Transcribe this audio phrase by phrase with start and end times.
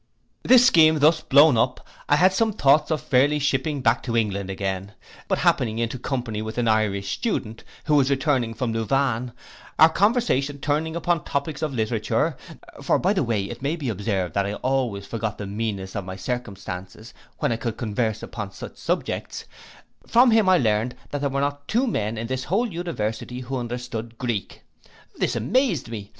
[0.41, 4.49] 'This scheme thus blown up, I had some thoughts of fairly shipping back to England
[4.49, 4.93] again;
[5.27, 9.31] but happening into company with an Irish student, who was returning from Louvain,
[9.77, 12.35] our conversation turning upon topics of literature,
[12.81, 16.03] (for by the way it may be observed that I always forgot the meanness of
[16.03, 19.45] my circumstances when I could converse upon such subjects)
[20.07, 23.55] from him I learned that there were not two men in his whole university who
[23.59, 24.63] understood Greek.
[25.19, 26.09] This amazed me.